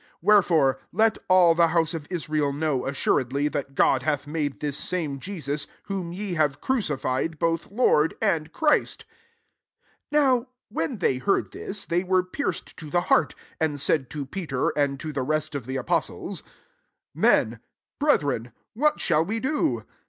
S6 0.01 0.07
Wherefore, 0.23 0.79
let 0.91 1.19
all 1.29 1.53
the 1.53 1.67
house 1.67 1.93
of 1.93 2.07
Israel 2.09 2.51
know 2.51 2.87
assuredly, 2.87 3.47
that 3.49 3.75
God 3.75 4.01
hath 4.01 4.25
made 4.25 4.59
this 4.59 4.75
same 4.75 5.19
JesuS) 5.19 5.67
whom 5.83 6.11
ye 6.11 6.33
have 6.33 6.59
crucified, 6.59 7.37
boA 7.37 7.59
Lord 7.69 8.15
and 8.19 8.51
Christ" 8.51 9.05
37 10.09 10.09
NOW 10.39 10.47
when 10.69 10.97
they 10.97 11.19
heard 11.19 11.51
t/iiay 11.51 11.85
they 11.85 12.03
were 12.03 12.23
pierced 12.23 12.75
to 12.77 12.89
the 12.89 13.01
heart, 13.01 13.35
and 13.59 13.79
said 13.79 14.09
to 14.09 14.25
Peter, 14.25 14.69
and 14.75 14.99
to 14.99 15.13
the 15.13 15.21
rest 15.21 15.53
of 15.53 15.67
the 15.67 15.75
apostles, 15.75 16.41
Men, 17.13 17.59
brethren, 17.99 18.53
what 18.73 18.99
shall 18.99 19.23
we 19.23 19.39
do 19.39 19.83